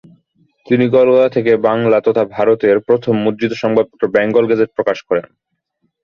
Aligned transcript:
তিনি 0.65 0.85
কলকাতা 0.89 1.27
থেকে 1.35 1.51
বাংলা 1.67 1.97
তথা 2.01 2.23
ভারতের 2.35 2.75
প্রথম 2.79 3.13
মুদ্রিত 3.23 3.53
সংবাদপত্র 3.53 4.03
বেঙ্গল 4.15 4.45
গেজেট 4.49 4.69
প্রকাশ 4.77 4.97
করেন। 5.07 5.25